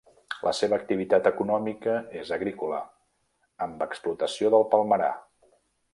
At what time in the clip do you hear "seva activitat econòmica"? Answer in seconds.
0.59-1.93